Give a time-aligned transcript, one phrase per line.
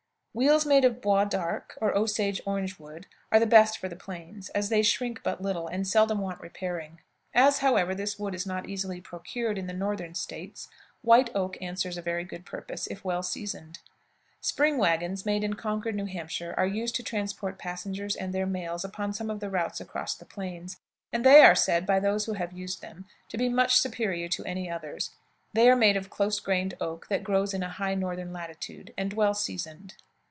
[0.33, 3.97] Wheels made of the bois d'arc, or Osage orange wood, are the best for the
[3.97, 7.01] plains, as they shrink but little, and seldom want repairing.
[7.33, 10.69] As, however, this wood is not easily procured in the Northern States,
[11.01, 13.79] white oak answers a very good purpose if well seasoned.
[14.39, 18.85] Spring wagons made in Concord, New Hampshire, are used to transport passengers and the mails
[18.85, 20.77] upon some of the routes across the plains,
[21.11, 24.45] and they are said, by those who have used them, to be much superior to
[24.45, 25.09] any others.
[25.51, 28.93] They are made of the close grained oak that grows in a high northern latitude,
[28.97, 29.95] and well seasoned.